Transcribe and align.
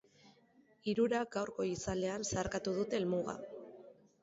Hirurak 0.91 1.29
gaur 1.35 1.51
goizaldean 1.59 2.27
zeharkatu 2.31 2.77
dute 2.81 3.01
helmuga. 3.03 3.39